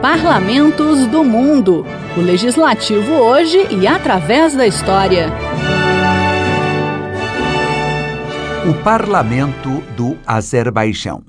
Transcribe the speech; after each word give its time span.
Parlamentos 0.00 1.06
do 1.08 1.22
Mundo. 1.22 1.84
O 2.16 2.22
legislativo 2.22 3.12
hoje 3.12 3.66
e 3.70 3.86
através 3.86 4.56
da 4.56 4.66
história. 4.66 5.28
O 8.66 8.82
Parlamento 8.82 9.82
do 9.98 10.16
Azerbaijão. 10.26 11.22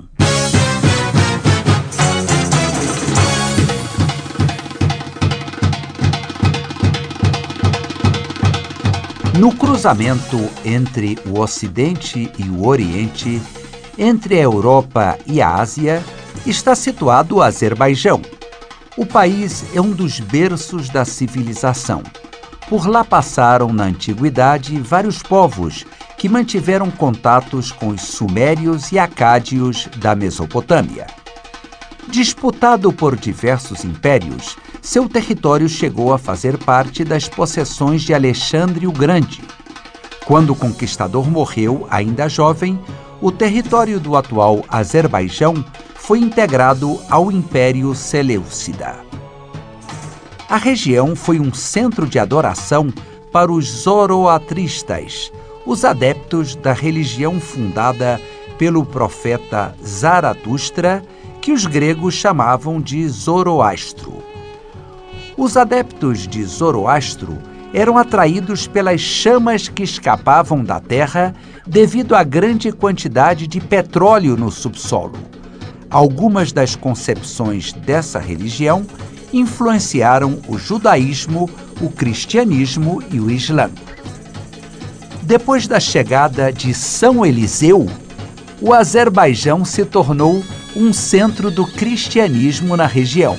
No 9.38 9.54
cruzamento 9.54 10.40
entre 10.64 11.18
o 11.26 11.42
Ocidente 11.42 12.32
e 12.40 12.44
o 12.44 12.66
Oriente, 12.66 13.42
entre 13.98 14.36
a 14.36 14.44
Europa 14.44 15.18
e 15.28 15.42
a 15.42 15.56
Ásia, 15.56 16.02
está 16.46 16.74
situado 16.74 17.36
o 17.36 17.42
Azerbaijão. 17.42 18.22
O 18.98 19.06
país 19.06 19.64
é 19.74 19.80
um 19.80 19.92
dos 19.92 20.20
berços 20.20 20.90
da 20.90 21.06
civilização. 21.06 22.04
Por 22.68 22.88
lá 22.88 23.06
passaram 23.06 23.72
na 23.72 23.86
antiguidade 23.86 24.78
vários 24.82 25.24
povos 25.24 25.86
que 26.18 26.28
mantiveram 26.28 26.92
contatos 26.92 27.72
com 27.72 27.88
os 27.88 28.02
sumérios 28.02 28.92
e 28.92 29.00
acádios 29.00 29.88
da 29.98 30.14
Mesopotâmia. 30.14 31.08
Disputado 32.10 32.92
por 32.92 33.16
diversos 33.16 33.86
impérios, 33.86 34.58
seu 34.82 35.08
território 35.08 35.70
chegou 35.70 36.14
a 36.14 36.18
fazer 36.18 36.58
parte 36.58 37.06
das 37.06 37.30
possessões 37.30 38.02
de 38.02 38.14
Alexandre 38.14 38.88
o 38.88 38.92
Grande. 38.92 39.42
Quando 40.26 40.50
o 40.50 40.56
conquistador 40.56 41.30
morreu, 41.30 41.88
ainda 41.90 42.28
jovem, 42.28 42.78
o 43.22 43.32
território 43.32 44.02
do 44.02 44.18
atual 44.18 44.66
Azerbaijão 44.68 45.64
foi 46.02 46.18
integrado 46.18 47.00
ao 47.12 47.32
Império 47.32 47.94
Seleucida. 47.94 48.96
A 50.50 50.58
região 50.58 51.16
foi 51.16 51.40
um 51.40 51.54
centro 51.54 52.08
de 52.08 52.18
adoração 52.18 52.92
para 53.32 53.52
os 53.52 53.66
zoroatristas, 53.84 55.32
os 55.64 55.86
adeptos 55.86 56.56
da 56.56 56.74
religião 56.74 57.40
fundada 57.40 58.20
pelo 58.58 58.84
profeta 58.84 59.76
Zaratustra, 59.86 61.04
que 61.40 61.52
os 61.52 61.68
gregos 61.68 62.16
chamavam 62.16 62.82
de 62.82 63.08
Zoroastro. 63.08 64.24
Os 65.38 65.56
adeptos 65.56 66.28
de 66.28 66.44
Zoroastro 66.44 67.38
eram 67.76 67.96
atraídos 67.96 68.66
pelas 68.66 69.00
chamas 69.00 69.70
que 69.70 69.84
escapavam 69.84 70.64
da 70.64 70.80
terra 70.80 71.36
devido 71.66 72.16
à 72.16 72.24
grande 72.24 72.72
quantidade 72.72 73.46
de 73.46 73.62
petróleo 73.62 74.36
no 74.36 74.50
subsolo. 74.52 75.41
Algumas 75.92 76.54
das 76.54 76.74
concepções 76.74 77.74
dessa 77.74 78.18
religião 78.18 78.86
influenciaram 79.34 80.40
o 80.48 80.58
judaísmo, 80.58 81.50
o 81.82 81.90
cristianismo 81.90 83.04
e 83.12 83.20
o 83.20 83.30
islã. 83.30 83.70
Depois 85.22 85.68
da 85.68 85.82
chegada 85.82 86.52
de 86.52 86.74
São 86.74 87.26
Eliseu, 87.26 87.90
o 88.62 88.74
Azerbaijão 88.74 89.66
se 89.66 89.84
tornou 89.84 90.42
um 90.78 90.94
centro 90.94 91.52
do 91.52 91.68
cristianismo 91.68 92.78
na 92.78 92.86
região. 92.86 93.38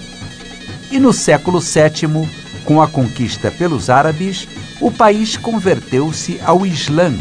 E 0.90 0.98
no 0.98 1.12
século 1.12 1.58
VII, 1.58 2.28
com 2.66 2.82
a 2.82 2.86
conquista 2.86 3.50
pelos 3.50 3.88
árabes, 3.88 4.46
o 4.78 4.90
país 4.90 5.38
converteu-se 5.38 6.38
ao 6.44 6.66
Islã, 6.66 7.14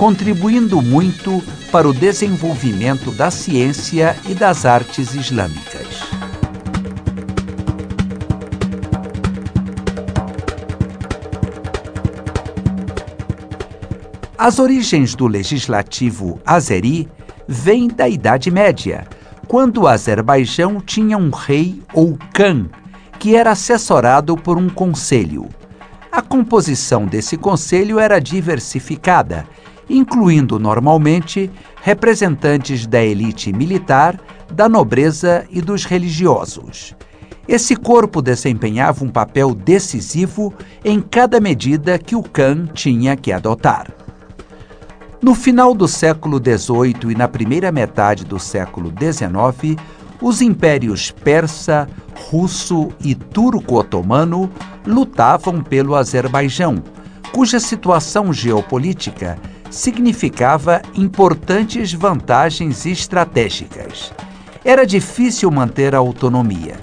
contribuindo 0.00 0.80
muito 0.80 1.42
para 1.70 1.86
o 1.86 1.92
desenvolvimento 1.92 3.10
da 3.10 3.30
ciência 3.30 4.16
e 4.26 4.32
das 4.32 4.64
artes 4.64 5.14
islâmicas. 5.14 5.86
As 14.38 14.58
origens 14.58 15.14
do 15.14 15.26
legislativo 15.26 16.40
azeri 16.46 17.06
vêm 17.46 17.86
da 17.86 18.08
Idade 18.08 18.50
Média, 18.50 19.06
quando 19.46 19.82
o 19.82 19.86
Azerbaijão 19.86 20.80
tinha 20.80 21.18
um 21.18 21.28
rei 21.28 21.82
ou 21.92 22.16
khan, 22.32 22.70
que 23.18 23.36
era 23.36 23.50
assessorado 23.50 24.34
por 24.34 24.56
um 24.56 24.70
conselho. 24.70 25.46
A 26.10 26.22
composição 26.22 27.04
desse 27.04 27.36
conselho 27.36 27.98
era 27.98 28.18
diversificada, 28.18 29.46
incluindo 29.90 30.58
normalmente 30.58 31.50
representantes 31.82 32.86
da 32.86 33.02
elite 33.02 33.52
militar, 33.52 34.18
da 34.52 34.68
nobreza 34.68 35.44
e 35.50 35.60
dos 35.60 35.84
religiosos. 35.84 36.94
Esse 37.48 37.74
corpo 37.74 38.22
desempenhava 38.22 39.04
um 39.04 39.08
papel 39.08 39.52
decisivo 39.52 40.54
em 40.84 41.00
cada 41.00 41.40
medida 41.40 41.98
que 41.98 42.14
o 42.14 42.22
Khan 42.22 42.66
tinha 42.72 43.16
que 43.16 43.32
adotar. 43.32 43.90
No 45.20 45.34
final 45.34 45.74
do 45.74 45.88
século 45.88 46.38
XVIII 46.38 47.12
e 47.12 47.14
na 47.14 47.26
primeira 47.26 47.72
metade 47.72 48.24
do 48.24 48.38
século 48.38 48.90
XIX, 48.90 49.78
os 50.22 50.40
impérios 50.40 51.10
persa, 51.10 51.88
russo 52.30 52.90
e 53.04 53.14
turco-otomano 53.14 54.50
lutavam 54.86 55.60
pelo 55.60 55.96
Azerbaijão, 55.96 56.82
cuja 57.32 57.58
situação 57.58 58.32
geopolítica 58.32 59.36
significava 59.70 60.82
importantes 60.94 61.92
vantagens 61.92 62.84
estratégicas. 62.84 64.12
Era 64.64 64.84
difícil 64.84 65.50
manter 65.50 65.94
a 65.94 65.98
autonomia. 65.98 66.76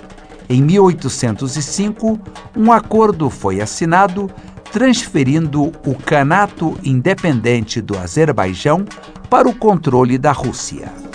Em 0.50 0.62
1805, 0.62 2.20
um 2.56 2.72
acordo 2.72 3.30
foi 3.30 3.62
assinado 3.62 4.32
transferindo 4.72 5.72
o 5.86 5.96
Canato 5.96 6.78
Independente 6.84 7.82
do 7.82 7.98
Azerbaijão 7.98 8.86
para 9.30 9.48
o 9.48 9.56
controle 9.56 10.18
da 10.18 10.32
Rússia. 10.32 11.07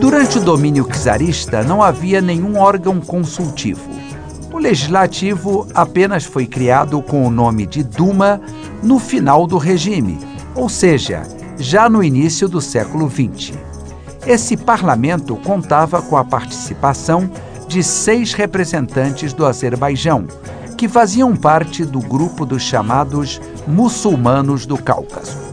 Durante 0.00 0.38
o 0.38 0.40
domínio 0.40 0.84
czarista 0.84 1.64
não 1.64 1.82
havia 1.82 2.20
nenhum 2.20 2.56
órgão 2.56 3.00
consultivo. 3.00 3.82
O 4.52 4.56
legislativo 4.56 5.66
apenas 5.74 6.24
foi 6.24 6.46
criado 6.46 7.02
com 7.02 7.26
o 7.26 7.30
nome 7.30 7.66
de 7.66 7.82
Duma 7.82 8.40
no 8.80 9.00
final 9.00 9.44
do 9.44 9.58
regime, 9.58 10.16
ou 10.54 10.68
seja, 10.68 11.24
já 11.58 11.88
no 11.88 12.02
início 12.02 12.48
do 12.48 12.60
século 12.60 13.10
XX. 13.10 13.58
Esse 14.24 14.56
parlamento 14.56 15.34
contava 15.36 16.00
com 16.00 16.16
a 16.16 16.24
participação 16.24 17.28
de 17.66 17.82
seis 17.82 18.32
representantes 18.32 19.32
do 19.32 19.44
Azerbaijão, 19.44 20.28
que 20.76 20.88
faziam 20.88 21.34
parte 21.34 21.84
do 21.84 21.98
grupo 21.98 22.46
dos 22.46 22.62
chamados 22.62 23.40
muçulmanos 23.66 24.64
do 24.64 24.78
Cáucaso. 24.78 25.47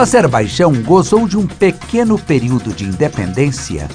Azerbaijão 0.00 0.72
gozou 0.82 1.28
de 1.28 1.36
um 1.36 1.46
pequeno 1.46 2.18
período 2.18 2.72
de 2.72 2.86
independência 2.86 3.86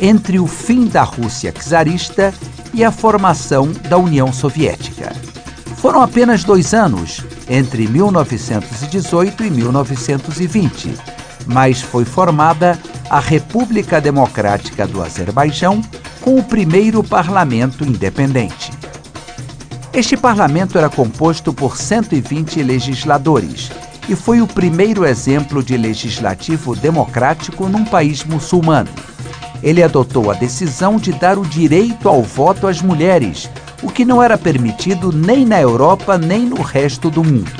entre 0.00 0.38
o 0.38 0.46
fim 0.46 0.86
da 0.86 1.02
Rússia 1.02 1.52
czarista 1.52 2.32
e 2.72 2.82
a 2.82 2.90
formação 2.90 3.70
da 3.86 3.98
União 3.98 4.32
Soviética. 4.32 5.12
Foram 5.76 6.00
apenas 6.00 6.44
dois 6.44 6.72
anos, 6.72 7.22
entre 7.46 7.86
1918 7.86 9.44
e 9.44 9.50
1920, 9.50 10.94
mas 11.44 11.82
foi 11.82 12.06
formada 12.06 12.78
a 13.10 13.20
República 13.20 14.00
Democrática 14.00 14.86
do 14.86 15.02
Azerbaijão 15.02 15.82
com 16.22 16.38
o 16.38 16.42
primeiro 16.42 17.04
parlamento 17.04 17.84
independente. 17.84 18.72
Este 19.92 20.16
parlamento 20.16 20.78
era 20.78 20.88
composto 20.88 21.52
por 21.52 21.76
120 21.76 22.62
legisladores 22.62 23.70
e 24.10 24.16
foi 24.16 24.40
o 24.42 24.46
primeiro 24.46 25.06
exemplo 25.06 25.62
de 25.62 25.76
legislativo 25.76 26.74
democrático 26.74 27.68
num 27.68 27.84
país 27.84 28.24
muçulmano. 28.24 28.90
Ele 29.62 29.84
adotou 29.84 30.32
a 30.32 30.34
decisão 30.34 30.96
de 30.96 31.12
dar 31.12 31.38
o 31.38 31.46
direito 31.46 32.08
ao 32.08 32.20
voto 32.20 32.66
às 32.66 32.82
mulheres, 32.82 33.48
o 33.84 33.88
que 33.88 34.04
não 34.04 34.20
era 34.20 34.36
permitido 34.36 35.12
nem 35.12 35.46
na 35.46 35.60
Europa 35.60 36.18
nem 36.18 36.40
no 36.40 36.60
resto 36.60 37.08
do 37.08 37.22
mundo. 37.22 37.52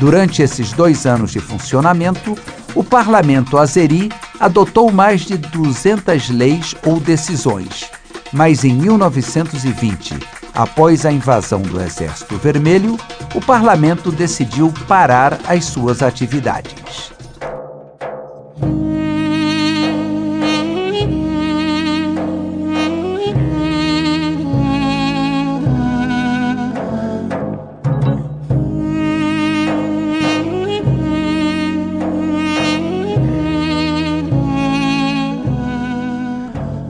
Durante 0.00 0.42
esses 0.42 0.72
dois 0.72 1.06
anos 1.06 1.30
de 1.30 1.38
funcionamento, 1.38 2.36
o 2.74 2.82
parlamento 2.82 3.58
azeri 3.58 4.10
adotou 4.40 4.90
mais 4.90 5.20
de 5.20 5.36
200 5.36 6.30
leis 6.30 6.74
ou 6.84 6.98
decisões. 6.98 7.88
Mas 8.32 8.64
em 8.64 8.74
1920, 8.74 10.18
Após 10.54 11.06
a 11.06 11.12
invasão 11.12 11.62
do 11.62 11.80
Exército 11.80 12.36
Vermelho, 12.36 12.98
o 13.34 13.40
parlamento 13.40 14.10
decidiu 14.10 14.72
parar 14.86 15.38
as 15.46 15.64
suas 15.66 16.02
atividades. 16.02 17.12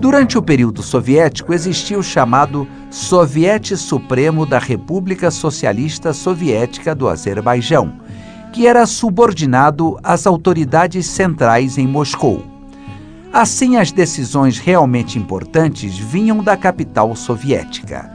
Durante 0.08 0.38
o 0.38 0.42
período 0.42 0.82
soviético 0.82 1.52
existia 1.52 1.98
o 1.98 2.02
chamado 2.02 2.66
Soviete 2.98 3.76
Supremo 3.76 4.44
da 4.44 4.58
República 4.58 5.30
Socialista 5.30 6.12
Soviética 6.12 6.96
do 6.96 7.08
Azerbaijão, 7.08 7.92
que 8.52 8.66
era 8.66 8.84
subordinado 8.86 9.96
às 10.02 10.26
autoridades 10.26 11.06
centrais 11.06 11.78
em 11.78 11.86
Moscou. 11.86 12.44
Assim, 13.32 13.76
as 13.76 13.92
decisões 13.92 14.58
realmente 14.58 15.16
importantes 15.16 15.96
vinham 15.96 16.42
da 16.42 16.56
capital 16.56 17.14
soviética. 17.14 18.10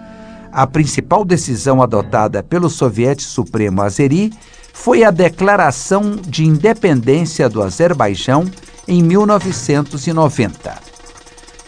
A 0.51 0.67
principal 0.67 1.23
decisão 1.23 1.81
adotada 1.81 2.43
pelo 2.43 2.69
Soviete 2.69 3.23
Supremo 3.23 3.81
Azeri 3.81 4.33
foi 4.73 5.05
a 5.05 5.11
Declaração 5.11 6.17
de 6.17 6.45
Independência 6.45 7.47
do 7.47 7.63
Azerbaijão 7.63 8.43
em 8.85 9.01
1990 9.01 10.93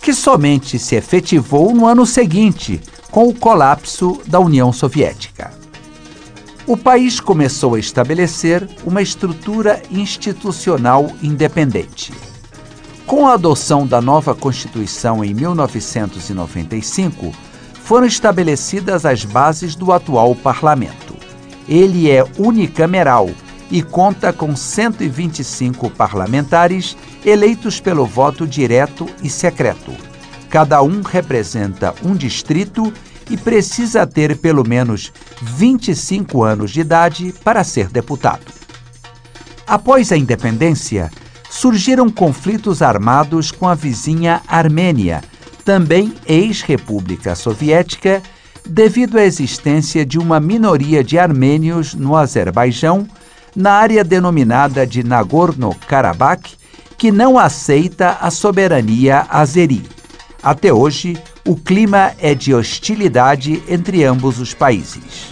que 0.05 0.13
somente 0.13 0.77
se 0.77 0.95
efetivou 0.95 1.73
no 1.73 1.87
ano 1.87 2.05
seguinte, 2.05 2.79
com 3.15 3.29
o 3.29 3.33
colapso 3.33 4.21
da 4.27 4.41
União 4.41 4.73
Soviética. 4.73 5.53
O 6.67 6.75
país 6.75 7.17
começou 7.17 7.75
a 7.75 7.79
estabelecer 7.79 8.67
uma 8.85 9.01
estrutura 9.01 9.81
institucional 9.89 11.09
independente. 11.23 12.11
Com 13.07 13.25
a 13.25 13.35
adoção 13.35 13.87
da 13.87 14.01
nova 14.01 14.35
Constituição 14.35 15.23
em 15.23 15.33
1995, 15.33 17.31
foram 17.75 18.05
estabelecidas 18.05 19.05
as 19.05 19.23
bases 19.23 19.75
do 19.75 19.93
atual 19.93 20.35
parlamento. 20.35 21.15
Ele 21.69 22.11
é 22.11 22.21
unicameral 22.37 23.29
e 23.71 23.81
conta 23.81 24.33
com 24.33 24.57
125 24.57 25.89
parlamentares 25.91 26.97
eleitos 27.23 27.79
pelo 27.79 28.05
voto 28.05 28.45
direto 28.45 29.07
e 29.23 29.29
secreto. 29.29 30.14
Cada 30.55 30.81
um 30.81 31.01
representa 31.01 31.93
um 32.01 32.15
distrito 32.15 32.93
e 33.29 33.35
precisa 33.35 34.07
ter 34.07 34.37
pelo 34.37 34.65
menos 34.65 35.11
25 35.41 36.43
anos 36.43 36.71
de 36.71 36.79
idade 36.79 37.35
para 37.43 37.61
ser 37.61 37.89
deputado. 37.89 38.45
Após 39.67 40.13
a 40.13 40.17
independência, 40.17 41.11
surgiram 41.49 42.09
conflitos 42.09 42.81
armados 42.81 43.51
com 43.51 43.67
a 43.67 43.75
vizinha 43.75 44.41
Armênia, 44.47 45.21
também 45.65 46.13
ex-república 46.25 47.35
soviética, 47.35 48.23
devido 48.65 49.17
à 49.17 49.25
existência 49.25 50.05
de 50.05 50.17
uma 50.17 50.39
minoria 50.39 51.03
de 51.03 51.19
armênios 51.19 51.93
no 51.93 52.15
Azerbaijão 52.15 53.05
na 53.53 53.73
área 53.73 54.05
denominada 54.05 54.87
de 54.87 55.03
Nagorno-Karabakh, 55.03 56.53
que 56.97 57.11
não 57.11 57.37
aceita 57.37 58.19
a 58.21 58.31
soberania 58.31 59.27
azeri. 59.29 59.94
Até 60.45 60.71
hoje, 60.71 61.17
o 61.43 61.55
clima 61.55 62.13
é 62.19 62.35
de 62.35 62.53
hostilidade 62.53 63.63
entre 63.67 64.03
ambos 64.03 64.39
os 64.39 64.53
países. 64.53 65.31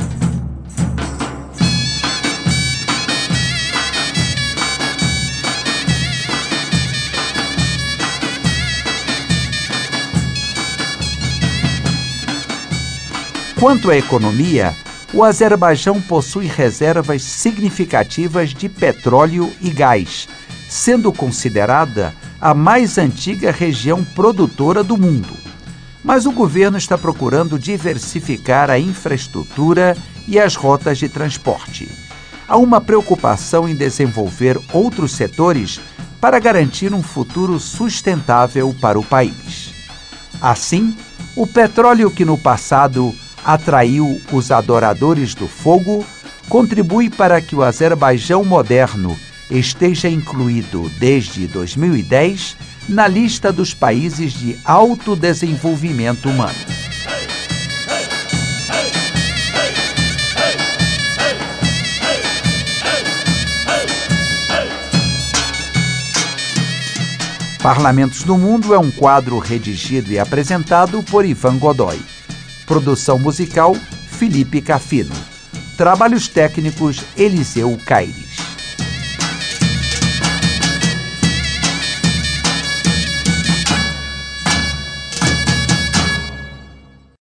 Quanto 13.59 13.91
à 13.91 13.95
economia, 13.95 14.75
o 15.13 15.23
Azerbaijão 15.23 16.01
possui 16.01 16.47
reservas 16.47 17.21
significativas 17.21 18.49
de 18.49 18.67
petróleo 18.67 19.53
e 19.61 19.69
gás, 19.69 20.27
sendo 20.67 21.13
considerada 21.13 22.15
a 22.43 22.53
mais 22.53 22.97
antiga 22.97 23.53
região 23.53 24.03
produtora 24.03 24.83
do 24.83 24.97
mundo. 24.97 25.33
Mas 26.03 26.25
o 26.25 26.31
governo 26.33 26.77
está 26.77 26.97
procurando 26.97 27.57
diversificar 27.57 28.69
a 28.69 28.77
infraestrutura 28.77 29.95
e 30.27 30.37
as 30.37 30.53
rotas 30.53 30.97
de 30.97 31.07
transporte. 31.07 31.89
Há 32.45 32.57
uma 32.57 32.81
preocupação 32.81 33.65
em 33.65 33.73
desenvolver 33.73 34.59
outros 34.73 35.13
setores 35.13 35.79
para 36.19 36.37
garantir 36.37 36.93
um 36.93 37.01
futuro 37.01 37.57
sustentável 37.61 38.75
para 38.81 38.99
o 38.99 39.05
país. 39.05 39.73
Assim, 40.41 40.97
o 41.37 41.47
petróleo 41.47 42.11
que 42.11 42.25
no 42.25 42.37
passado 42.37 43.15
atraiu 43.41 44.21
os 44.33 44.51
adoradores 44.51 45.33
do 45.33 45.47
fogo, 45.47 46.05
contribui 46.49 47.09
para 47.09 47.39
que 47.39 47.55
o 47.55 47.63
Azerbaijão 47.63 48.43
moderno 48.43 49.17
esteja 49.49 50.09
incluído 50.09 50.89
desde 50.99 51.47
2010 51.47 52.55
na 52.89 53.07
lista 53.07 53.51
dos 53.51 53.73
países 53.73 54.33
de 54.33 54.57
alto 54.65 55.15
desenvolvimento 55.15 56.29
humano. 56.29 56.73
Parlamentos 67.63 68.23
do 68.23 68.37
Mundo 68.37 68.73
é 68.73 68.77
um 68.77 68.91
quadro 68.91 69.39
redigido 69.39 70.11
e 70.11 70.19
apresentado 70.19 71.01
por 71.01 71.25
Ivan 71.25 71.57
Godoy. 71.57 71.97
Produção 72.65 73.17
musical: 73.17 73.73
Felipe 74.09 74.61
Cafino. 74.61 75.15
Trabalhos 75.77 76.27
técnicos: 76.27 77.01
Eliseu 77.15 77.79
Caires. 77.85 78.32